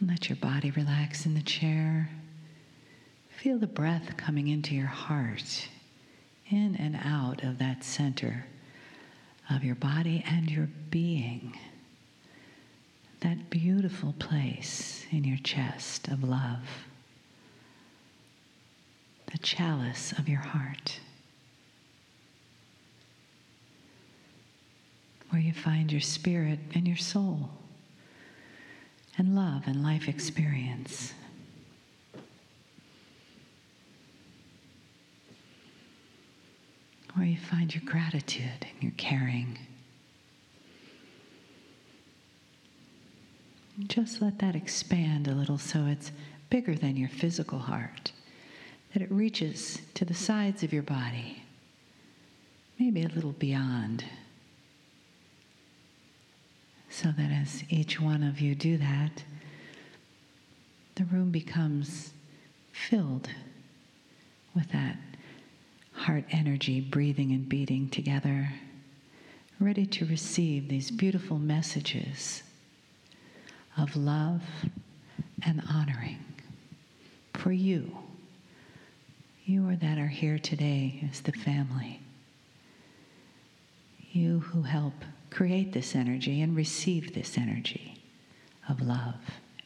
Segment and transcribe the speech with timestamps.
[0.00, 2.10] Let your body relax in the chair.
[3.30, 5.68] Feel the breath coming into your heart,
[6.50, 8.46] in and out of that center
[9.50, 11.56] of your body and your being.
[13.20, 16.86] That beautiful place in your chest of love,
[19.32, 21.00] the chalice of your heart.
[25.30, 27.50] where you find your spirit and your soul
[29.18, 31.12] and love and life experience.
[37.14, 39.58] Where you find your gratitude and your caring.
[43.88, 46.12] Just let that expand a little so it's
[46.48, 48.12] bigger than your physical heart,
[48.92, 51.42] that it reaches to the sides of your body,
[52.78, 54.04] maybe a little beyond
[56.90, 59.22] so that as each one of you do that,
[60.94, 62.12] the room becomes
[62.72, 63.28] filled
[64.54, 64.96] with that
[65.92, 68.50] heart energy breathing and beating together,
[69.60, 72.42] ready to receive these beautiful messages
[73.76, 74.42] of love
[75.44, 76.18] and honoring
[77.34, 77.96] for you.
[79.44, 82.00] You are that are here today as the family.
[84.12, 84.94] You who help
[85.30, 88.02] create this energy and receive this energy
[88.68, 89.16] of love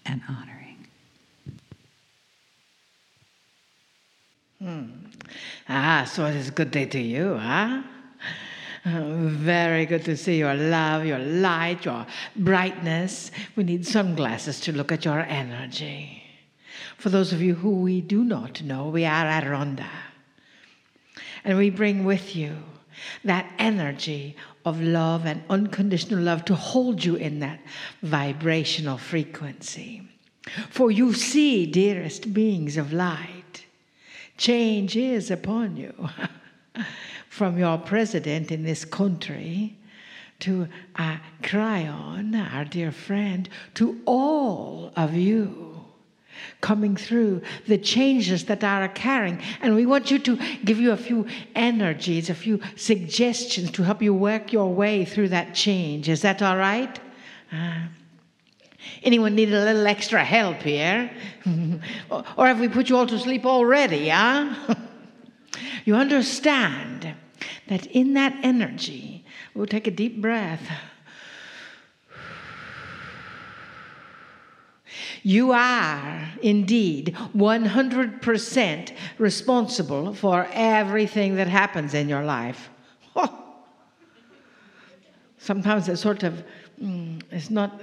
[0.05, 0.87] and honoring.
[4.59, 4.85] Hmm.
[5.69, 7.83] Ah, so it is a good day to you, huh?
[8.85, 13.31] very good to see your love, your light, your brightness.
[13.55, 16.23] We need sunglasses to look at your energy.
[16.99, 19.89] For those of you who we do not know, we are Adironnda.
[21.45, 22.57] And we bring with you
[23.25, 27.61] that energy of love and unconditional love to hold you in that
[28.03, 30.03] vibrational frequency.
[30.71, 33.65] For you see, dearest beings of light,
[34.37, 36.09] change is upon you.
[37.29, 39.77] From your president in this country
[40.41, 45.85] to uh, Kryon, our dear friend, to all of you
[46.61, 49.41] coming through, the changes that are occurring.
[49.61, 54.03] And we want you to give you a few energies, a few suggestions to help
[54.03, 56.09] you work your way through that change.
[56.09, 56.99] Is that all right?
[57.53, 57.83] Uh,
[59.03, 61.11] anyone need a little extra help here?
[62.11, 64.75] or have we put you all to sleep already, huh?
[65.85, 67.15] you understand
[67.69, 70.63] that in that energy, we'll take a deep breath.
[75.23, 82.71] You are indeed 100% responsible for everything that happens in your life.
[83.15, 83.39] Oh.
[85.39, 86.45] Sometimes it's sort of,
[86.83, 87.81] mm, it's not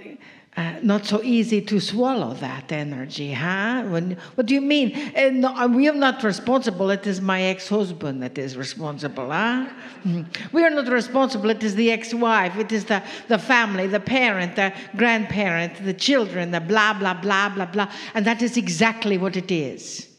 [0.57, 3.83] uh, not so easy to swallow that energy, huh?
[3.83, 5.13] When, what do you mean?
[5.15, 6.89] Uh, no, uh, we are not responsible.
[6.89, 9.69] It is my ex-husband that is responsible, huh?
[10.03, 10.25] Mm.
[10.51, 11.49] We are not responsible.
[11.51, 12.57] It is the ex-wife.
[12.57, 17.49] It is the, the family, the parent, the grandparent, the children, the blah, blah, blah,
[17.49, 17.91] blah, blah.
[18.13, 20.09] And that is exactly what it is.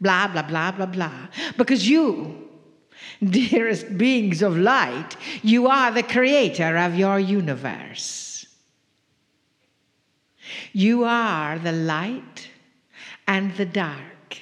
[0.00, 1.28] Blah, blah, blah, blah, blah.
[1.58, 2.48] Because you,
[3.22, 8.29] dearest beings of light, you are the creator of your universe.
[10.72, 12.48] You are the light
[13.26, 14.38] and the dark.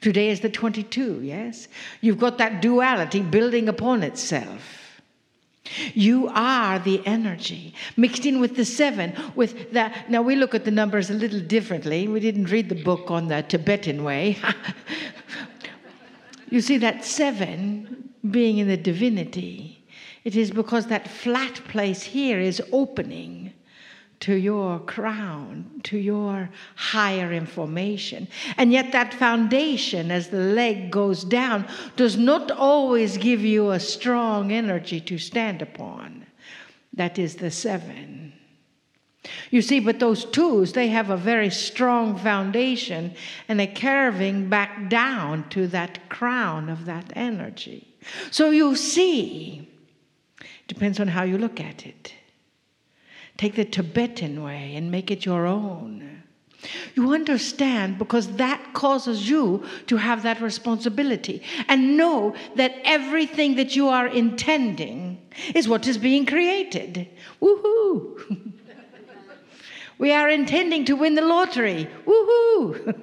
[0.00, 1.68] Today is the 22, yes?
[2.00, 5.00] You've got that duality building upon itself.
[5.94, 9.14] You are the energy mixed in with the seven.
[9.34, 12.06] With that, now we look at the numbers a little differently.
[12.06, 14.36] We didn't read the book on the Tibetan way.
[16.50, 19.82] you see that seven being in the divinity.
[20.24, 23.52] It is because that flat place here is opening
[24.24, 28.26] to your crown, to your higher information.
[28.56, 33.78] And yet, that foundation, as the leg goes down, does not always give you a
[33.78, 36.24] strong energy to stand upon.
[36.94, 38.32] That is the seven.
[39.50, 43.14] You see, but those twos, they have a very strong foundation
[43.46, 47.94] and a curving back down to that crown of that energy.
[48.30, 49.68] So you see,
[50.66, 52.14] depends on how you look at it.
[53.36, 56.22] Take the Tibetan way and make it your own.
[56.94, 63.76] You understand because that causes you to have that responsibility and know that everything that
[63.76, 65.20] you are intending
[65.54, 67.08] is what is being created.
[67.42, 68.52] Woohoo!
[69.98, 71.88] we are intending to win the lottery.
[72.06, 73.02] Woohoo!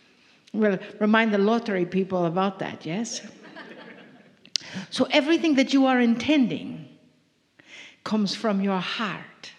[0.52, 3.20] we'll remind the lottery people about that, yes?
[4.90, 6.88] so everything that you are intending
[8.02, 9.52] comes from your heart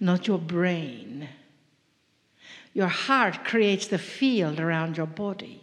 [0.00, 1.28] not your brain.
[2.72, 5.62] Your heart creates the field around your body.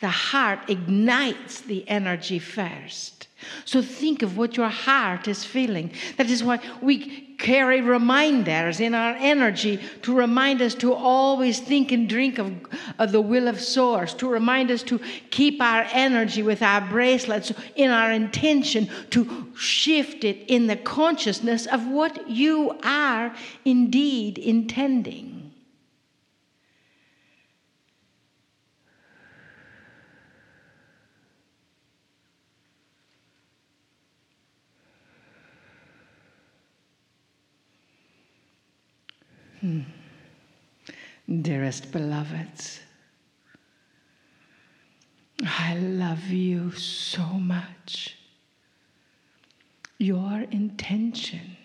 [0.00, 3.28] The heart ignites the energy first.
[3.64, 5.92] So think of what your heart is feeling.
[6.16, 11.90] That is why we carry reminders in our energy to remind us to always think
[11.90, 12.52] and drink of,
[12.98, 15.00] of, the will of Source, to remind us to
[15.30, 21.66] keep our energy with our bracelets in our intention, to shift it in the consciousness
[21.66, 23.34] of what you are
[23.64, 25.41] indeed intending.
[39.62, 39.82] Hmm.
[41.40, 42.80] Dearest beloveds,
[45.40, 48.16] I love you so much.
[49.98, 51.56] Your intention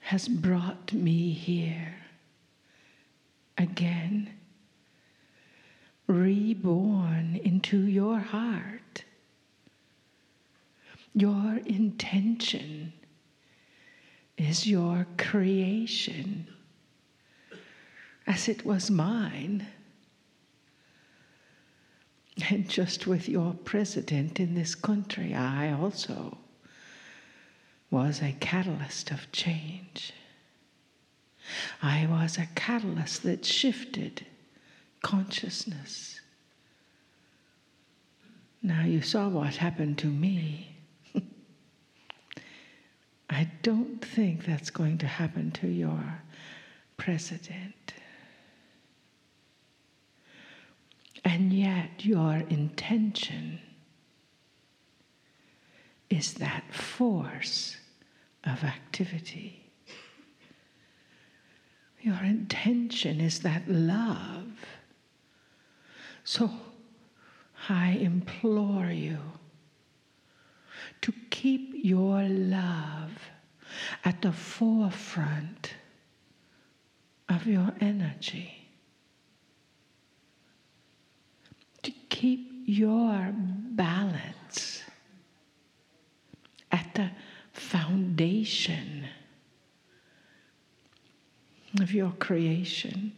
[0.00, 1.94] has brought me here
[3.58, 4.30] again,
[6.06, 9.04] reborn into your heart.
[11.14, 12.94] Your intention
[14.42, 16.46] is your creation,
[18.26, 19.66] as it was mine.
[22.50, 26.38] And just with your president in this country, I also
[27.90, 30.12] was a catalyst of change.
[31.82, 34.26] I was a catalyst that shifted
[35.02, 36.20] consciousness.
[38.62, 40.71] Now you saw what happened to me.
[43.32, 46.22] I don't think that's going to happen to your
[46.98, 47.94] president.
[51.24, 53.58] And yet, your intention
[56.10, 57.78] is that force
[58.44, 59.64] of activity.
[62.02, 64.52] Your intention is that love.
[66.24, 66.50] So
[67.68, 69.18] I implore you
[71.02, 73.12] to keep your love
[74.04, 75.74] at the forefront
[77.28, 78.68] of your energy.
[81.82, 84.82] To keep your balance
[86.70, 87.10] at the
[87.52, 89.06] foundation
[91.80, 93.12] of your creation.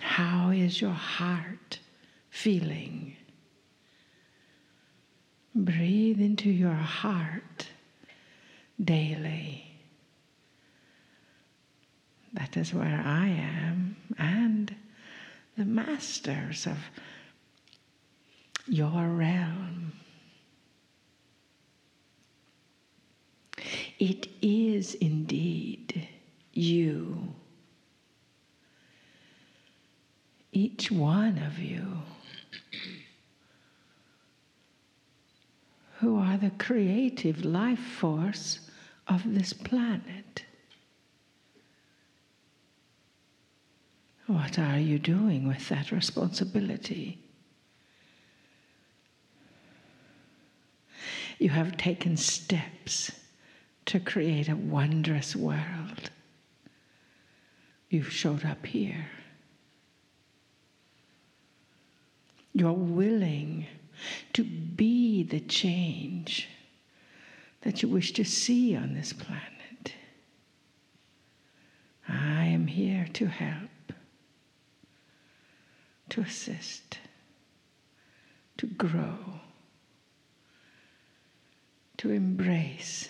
[0.00, 1.78] How is your heart
[2.30, 3.16] feeling?
[5.54, 7.68] Breathe into your heart
[8.82, 9.66] daily.
[12.32, 14.74] That is where I am, and
[15.58, 16.78] the masters of
[18.66, 19.92] your realm.
[23.98, 26.08] It is indeed
[26.54, 27.34] you,
[30.50, 31.98] each one of you.
[36.02, 38.60] who are creative life force
[39.08, 40.44] of this planet.
[44.26, 47.18] What are you doing with that responsibility?
[51.38, 53.10] You have taken steps
[53.86, 56.10] to create a wondrous world.
[57.90, 59.06] You've showed up here.
[62.54, 63.66] You're willing
[64.34, 64.44] to
[65.22, 66.48] the change
[67.62, 69.94] that you wish to see on this planet.
[72.08, 73.92] I am here to help,
[76.10, 76.98] to assist,
[78.58, 79.16] to grow,
[81.98, 83.08] to embrace,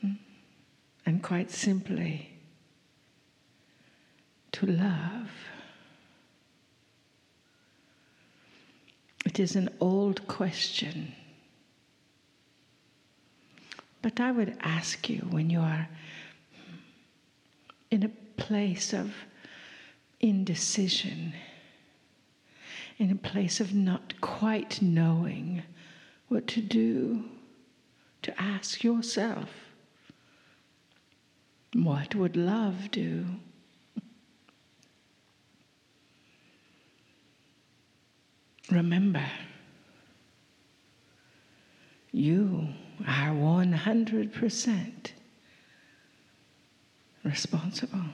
[0.00, 0.12] hmm,
[1.06, 2.28] and quite simply,
[4.52, 5.30] to love.
[9.32, 11.14] It is an old question.
[14.02, 15.88] But I would ask you when you are
[17.90, 19.14] in a place of
[20.20, 21.32] indecision,
[22.98, 25.62] in a place of not quite knowing
[26.28, 27.24] what to do,
[28.20, 29.48] to ask yourself,
[31.72, 33.24] what would love do?
[38.70, 39.24] Remember,
[42.12, 42.68] you
[43.06, 45.12] are 100%
[47.24, 48.04] responsible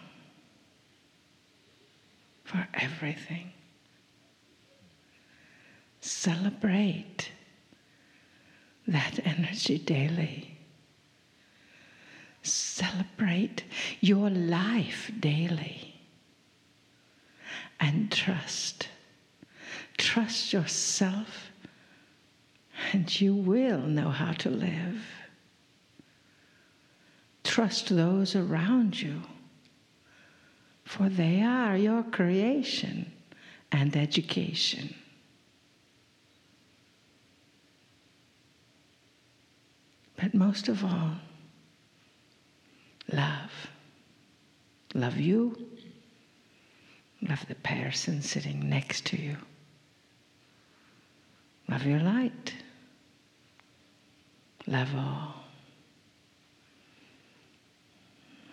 [2.44, 3.52] for everything.
[6.00, 7.30] Celebrate
[8.86, 10.58] that energy daily.
[12.42, 13.64] Celebrate
[14.00, 16.00] your life daily
[17.78, 18.88] and trust.
[19.98, 21.50] Trust yourself,
[22.92, 25.02] and you will know how to live.
[27.42, 29.20] Trust those around you,
[30.84, 33.10] for they are your creation
[33.72, 34.94] and education.
[40.16, 41.12] But most of all,
[43.12, 43.68] love.
[44.94, 45.56] Love you.
[47.28, 49.36] Love the person sitting next to you.
[51.68, 52.54] Love your light.
[54.66, 55.34] Love all.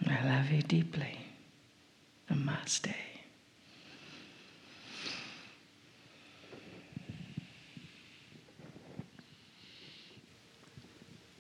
[0.08, 1.18] I love you deeply.
[2.30, 2.94] Namaste.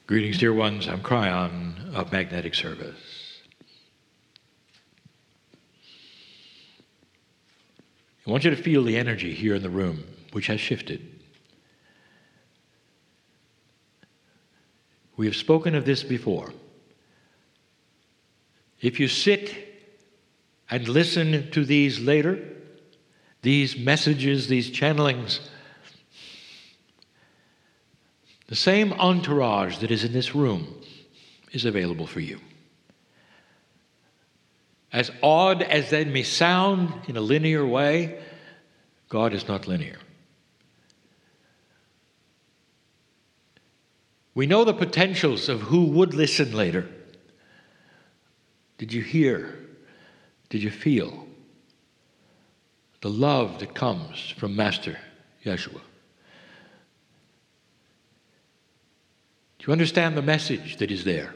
[0.08, 0.88] Greetings, dear ones.
[0.88, 3.42] I'm Kryon of Magnetic Service.
[8.26, 11.15] I want you to feel the energy here in the room, which has shifted.
[15.18, 16.54] We have spoken of this before.
[18.82, 19.56] If you sit
[20.70, 22.40] and listen to these later,
[23.42, 25.40] these messages, these channelings,
[28.48, 30.76] the same entourage that is in this room
[31.52, 32.40] is available for you.
[34.92, 38.22] As odd as that may sound in a linear way,
[39.10, 39.98] God is not linear.
[44.36, 46.88] We know the potentials of who would listen later.
[48.78, 49.58] Did you hear?
[50.50, 51.26] Did you feel
[53.00, 55.00] the love that comes from Master
[55.46, 55.80] Yeshua?
[59.60, 61.34] Do you understand the message that is there?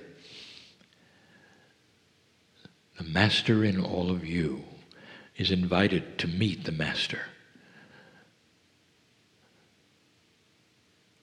[2.98, 4.66] The Master in all of you
[5.38, 7.22] is invited to meet the Master.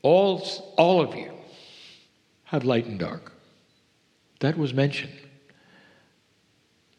[0.00, 0.40] All,
[0.78, 1.35] all of you
[2.46, 3.32] have light and dark.
[4.40, 5.12] That was mentioned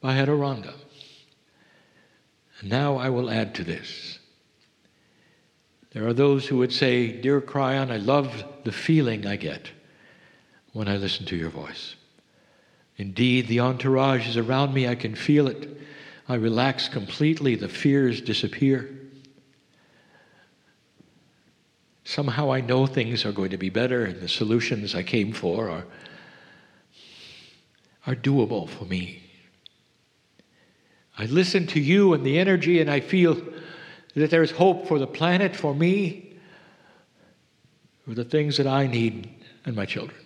[0.01, 0.73] by Adironnda.
[2.59, 4.19] And now I will add to this.
[5.91, 9.71] There are those who would say, Dear Kryon, I love the feeling I get
[10.73, 11.95] when I listen to your voice.
[12.97, 15.69] Indeed, the entourage is around me, I can feel it.
[16.27, 18.96] I relax completely, the fears disappear.
[22.07, 25.69] Somehow I know things are going to be better and the solutions I came for
[25.69, 25.83] are,
[28.05, 29.23] are doable for me.
[31.17, 33.37] I listen to you and the energy, and I feel
[34.15, 36.37] that there's hope for the planet, for me,
[38.05, 39.29] for the things that I need
[39.65, 40.17] and my children.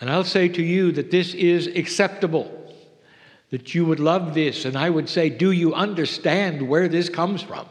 [0.00, 2.63] And I'll say to you that this is acceptable
[3.54, 4.64] that you would love this.
[4.64, 7.68] And I would say, Do you understand where this comes from?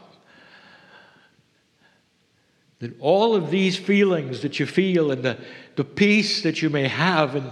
[2.78, 5.36] That all of these feelings that you feel and the,
[5.76, 7.50] the peace that you may have and,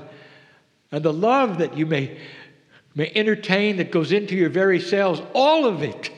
[0.90, 2.18] and the love that you may,
[2.94, 6.10] may entertain that goes into your very cells, all of it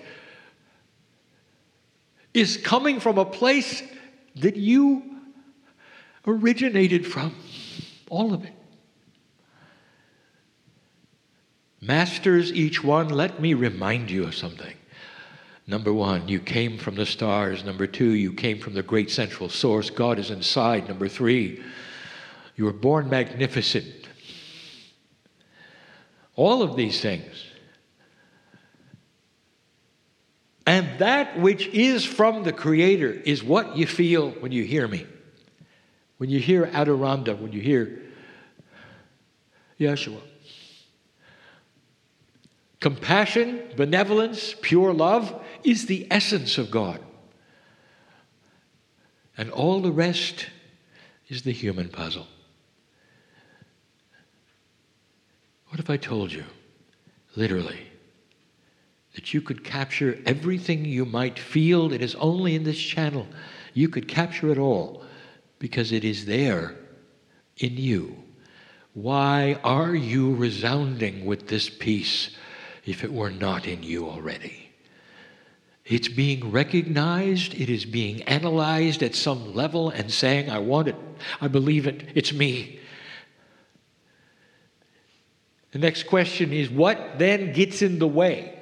[2.33, 3.83] is coming from a place
[4.37, 5.03] that you
[6.29, 7.35] originated from.
[8.09, 8.54] All of it.
[11.87, 14.75] Masters, each one, let me remind you of something.
[15.67, 17.63] Number one, you came from the stars.
[17.63, 19.91] Number two, you came from the great central source.
[19.91, 20.89] God is inside.
[20.89, 21.63] Number three,
[22.57, 24.09] you were born magnificent.
[26.37, 27.45] All of these things.
[30.67, 35.07] And that which is from the Creator is what you feel when you hear me.
[36.17, 38.01] When you hear Adironnda, when you hear
[39.79, 40.21] Yeshua.
[42.85, 47.01] Compassion, benevolence, pure love is the essence of God.
[49.39, 50.51] And all the rest
[51.29, 52.27] is the human puzzle.
[55.69, 56.45] What if I told you,
[57.35, 57.81] literally,
[59.15, 63.27] that you could capture everything you might feel that is only in this channel?
[63.73, 65.03] You could capture it all
[65.59, 66.77] because it is there
[67.57, 68.15] in you.
[68.93, 72.37] Why are you resounding with this peace?
[72.87, 74.71] If it were not in you already.
[75.85, 80.97] It's being recognized, it is being analyzed at some level and saying, I want it,
[81.41, 82.81] I believe it, it's me.
[85.73, 88.59] The next question is what then gets in the way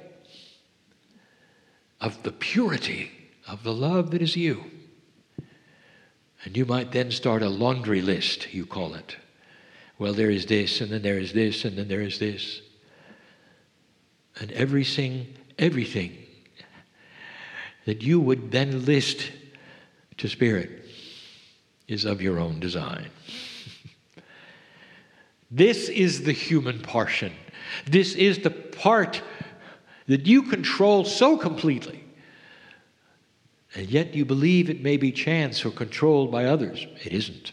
[2.01, 3.11] of the purity
[3.47, 4.65] of the love that is you?
[6.45, 9.17] And you might then start a laundry list, you call it.
[9.97, 12.63] Well, there is this, and then there is this, and then there is this.
[14.41, 16.17] And everything, everything
[17.85, 19.31] that you would then list
[20.19, 20.85] to Spirit
[21.89, 23.09] is of your own design.
[25.51, 27.33] this is the human portion.
[27.87, 29.21] This is the part
[30.07, 32.05] that you control so completely.
[33.75, 36.87] And yet you believe it may be chance or controlled by others.
[37.05, 37.53] It isn't.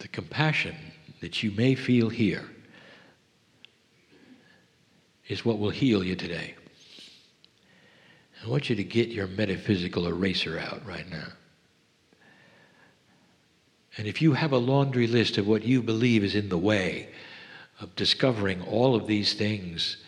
[0.00, 0.91] The compassion
[1.22, 2.44] that you may feel here
[5.28, 6.54] is what will heal you today.
[8.44, 11.28] I want you to get your metaphysical eraser out right now.
[13.96, 17.08] And if you have a laundry list of what you believe is in the way
[17.80, 19.98] of discovering all of these things,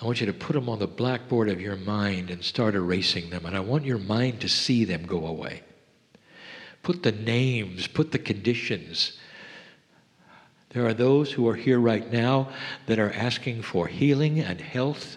[0.00, 3.28] I want you to put them on the blackboard of your mind and start erasing
[3.28, 3.44] them.
[3.44, 5.62] And I want your mind to see them go away.
[6.82, 9.18] Put the names, put the conditions.
[10.76, 12.50] There are those who are here right now
[12.84, 15.16] that are asking for healing and health,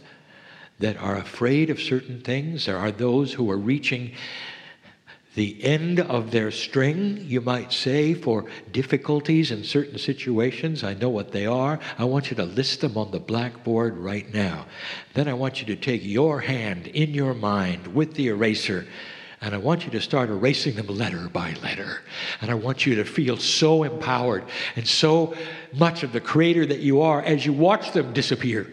[0.80, 2.66] that are afraid of certain things.
[2.66, 4.14] There are those who are reaching
[5.36, 10.82] the end of their string, you might say, for difficulties in certain situations.
[10.82, 11.78] I know what they are.
[11.98, 14.66] I want you to list them on the blackboard right now.
[15.14, 18.88] Then I want you to take your hand in your mind with the eraser.
[19.42, 22.02] And I want you to start erasing them letter by letter.
[22.42, 24.44] And I want you to feel so empowered
[24.76, 25.34] and so
[25.74, 28.72] much of the creator that you are as you watch them disappear.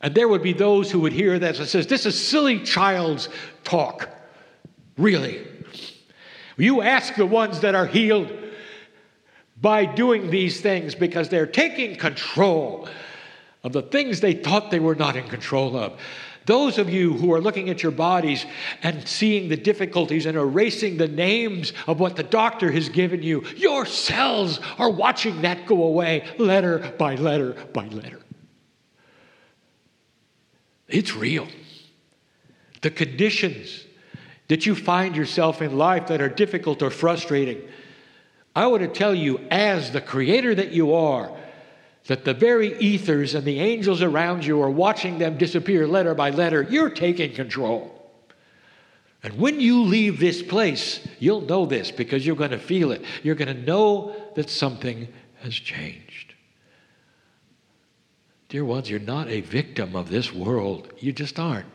[0.00, 3.28] And there would be those who would hear that and says, This is silly child's
[3.62, 4.08] talk.
[4.96, 5.46] Really?
[6.56, 8.32] You ask the ones that are healed
[9.60, 12.88] by doing these things because they're taking control
[13.62, 16.00] of the things they thought they were not in control of.
[16.48, 18.46] Those of you who are looking at your bodies
[18.82, 23.44] and seeing the difficulties and erasing the names of what the doctor has given you,
[23.54, 28.20] your cells are watching that go away letter by letter by letter.
[30.88, 31.46] It's real.
[32.80, 33.84] The conditions
[34.48, 37.60] that you find yourself in life that are difficult or frustrating,
[38.56, 41.30] I want to tell you, as the creator that you are,
[42.06, 46.30] that the very ethers and the angels around you are watching them disappear letter by
[46.30, 46.62] letter.
[46.62, 47.94] You're taking control.
[49.22, 53.04] And when you leave this place, you'll know this because you're going to feel it.
[53.22, 55.08] You're going to know that something
[55.42, 56.34] has changed.
[58.48, 60.92] Dear ones, you're not a victim of this world.
[60.98, 61.66] You just aren't.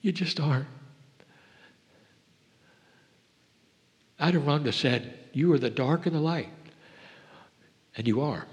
[0.00, 0.66] You just aren't.
[4.18, 6.48] Adironnda said, You are the dark and the light.
[7.96, 8.46] And you are.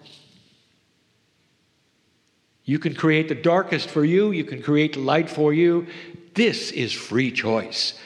[2.68, 5.88] You can create the darkest for you, you can create the light for you.
[6.34, 7.98] This is free choice.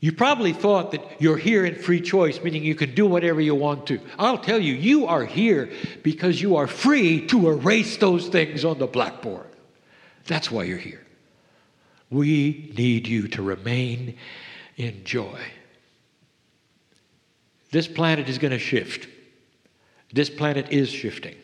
[0.00, 3.54] You probably thought that you're here in free choice, meaning you can do whatever you
[3.54, 4.00] want to.
[4.18, 5.70] I'll tell you, you are here
[6.02, 9.46] because you are free to erase those things on the blackboard.
[10.26, 11.06] That's why you're here.
[12.10, 14.18] We need you to remain
[14.76, 15.40] in joy.
[17.70, 19.06] This planet is going to shift.
[20.12, 21.36] This planet is shifting.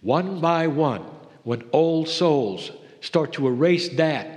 [0.00, 1.02] One by one,
[1.42, 4.36] when old souls start to erase that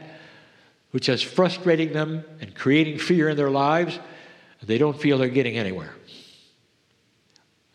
[0.91, 3.99] which is frustrating them and creating fear in their lives,
[4.63, 5.93] they don't feel they're getting anywhere.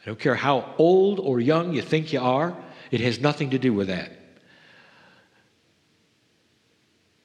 [0.03, 2.57] I don't care how old or young you think you are,
[2.90, 4.12] it has nothing to do with that.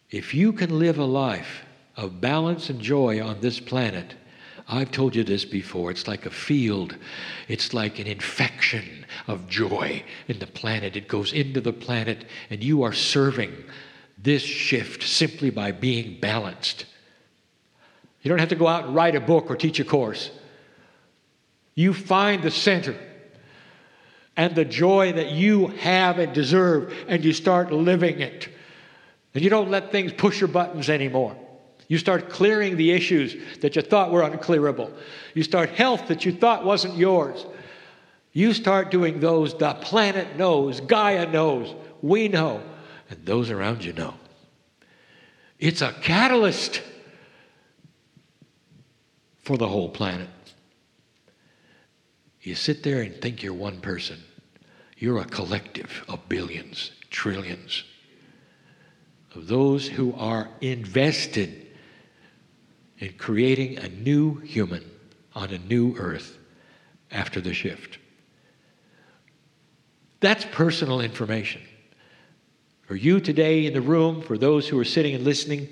[0.10, 4.16] If you can live a life of balance and joy on this planet,
[4.72, 5.90] I've told you this before.
[5.90, 6.96] It's like a field,
[7.48, 10.96] it's like an infection of joy in the planet.
[10.96, 13.52] It goes into the planet, and you are serving
[14.16, 16.86] this shift simply by being balanced.
[18.22, 20.30] You don't have to go out and write a book or teach a course.
[21.74, 22.96] You find the center
[24.38, 28.50] and the joy that you have and deserve, and you start living it.
[29.34, 31.36] And you don't let things push your buttons anymore.
[31.90, 34.94] You start clearing the issues that you thought were unclearable.
[35.34, 37.46] You start health that you thought wasn't yours.
[38.32, 42.62] You start doing those the planet knows, Gaia knows, we know,
[43.10, 44.14] and those around you know.
[45.58, 46.84] It's a catalyst
[49.40, 50.30] for the whole planet.
[52.42, 54.20] You sit there and think you're one person.
[54.96, 57.84] You're a collective of billions, trillions
[59.34, 61.66] of those who are invested
[63.00, 64.84] in creating a new human
[65.34, 66.38] on a new earth
[67.12, 67.98] after the shift.
[70.20, 71.62] That's personal information.
[72.84, 75.70] For you today in the room, for those who are sitting and listening,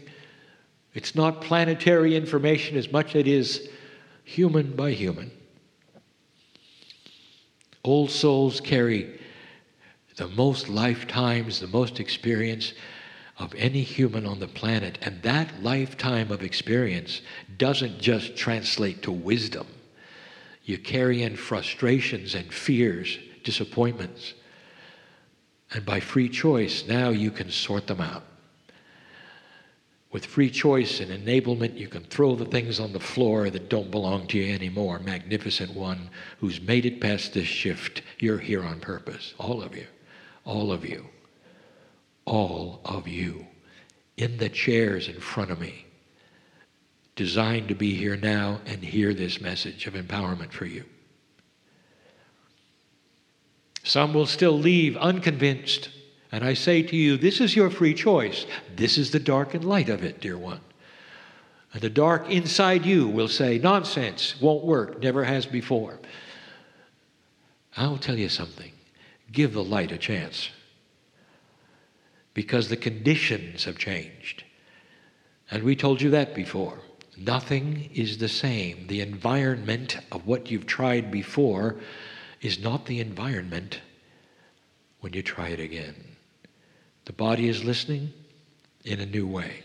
[0.94, 3.70] it's not planetary information as much as it is
[4.24, 5.32] human by human.
[7.84, 9.20] Old souls carry
[10.16, 12.74] the most lifetimes, the most experience
[13.40, 14.98] of any human on the planet.
[15.02, 17.22] And that lifetime of experience
[17.58, 19.68] doesn't just translate to wisdom.
[20.64, 24.34] You carry in frustrations and fears, disappointments.
[25.74, 28.24] And by free choice, now you can sort them out.
[30.12, 33.92] With free choice and enablement, you can throw the things on the floor that don't
[33.92, 35.00] belong to you anymore.
[35.00, 38.02] Magnificent one who's made it past this shift.
[38.20, 39.34] You're here on purpose.
[39.38, 39.86] All of you.
[40.46, 41.06] All of you.
[42.28, 43.48] All of you.
[44.18, 45.86] In the chairs in front of me.
[47.16, 50.84] Designed to be here now and hear this message of empowerment for you.
[53.84, 55.90] Some will still leave unconvinced
[56.32, 58.46] and I say to you, this is your free choice.
[58.76, 60.60] This is the dark and light of it, dear one.
[61.74, 66.00] And the dark inside you will say, nonsense, won't work, never has before.
[67.76, 68.72] I'll tell you something
[69.32, 70.50] give the light a chance.
[72.38, 74.44] Because the conditions have changed.
[75.50, 76.78] And we told you that before.
[77.18, 78.86] Nothing is the same.
[78.86, 81.78] The environment of what you've tried before
[82.40, 83.82] is not the environment
[85.00, 85.96] when you try it again.
[87.06, 88.14] The body is listening
[88.86, 89.64] in a new way.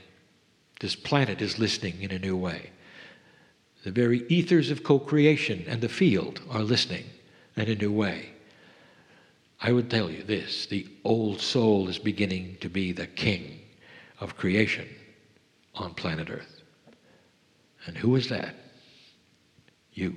[0.81, 2.71] This planet is listening in a new way.
[3.85, 7.05] The very ethers of co creation and the field are listening
[7.55, 8.32] in a new way.
[9.63, 13.61] I would tell you this the old soul is beginning to be the king
[14.19, 14.89] of creation
[15.77, 16.63] on planet Earth.
[17.87, 18.57] And who is that?
[19.93, 20.17] You.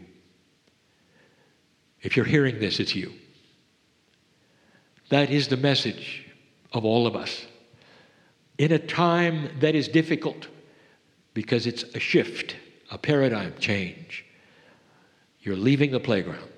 [2.01, 3.13] If you're hearing this, it's you.
[5.09, 6.25] That is the message
[6.73, 7.45] of all of us
[8.57, 10.47] in a time that is difficult
[11.35, 12.55] because it's a shift,
[12.89, 14.25] a paradigm change.
[15.41, 16.49] You're leaving the playground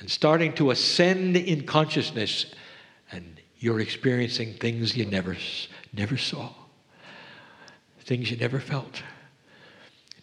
[0.00, 2.46] and starting to ascend in consciousness,
[3.10, 5.36] and you're experiencing things you never,
[5.92, 6.50] never saw,
[8.00, 9.02] things you never felt.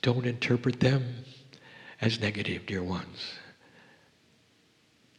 [0.01, 1.25] Don't interpret them
[2.01, 3.33] as negative, dear ones.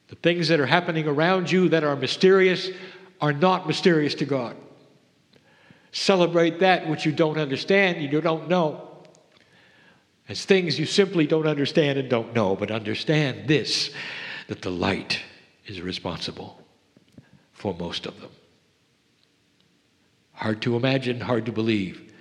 [0.08, 2.70] The things that are happening around you that are mysterious
[3.20, 4.56] are not mysterious to God.
[5.90, 8.82] Celebrate that which you don't understand, you don't know.
[10.28, 13.90] As things you simply don't understand and don't know, but understand this
[14.48, 15.20] that the light
[15.66, 16.60] is responsible
[17.52, 18.30] for most of them.
[20.32, 22.12] Hard to imagine, hard to believe.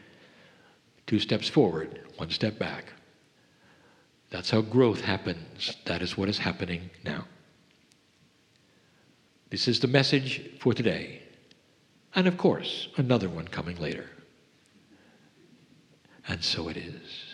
[1.05, 2.93] Two steps forward, one step back.
[4.31, 5.75] That's how growth happens.
[5.85, 7.25] That is what is happening now.
[9.49, 11.21] This is the message for today.
[12.15, 14.09] And of course, another one coming later.
[16.27, 17.24] And so it is.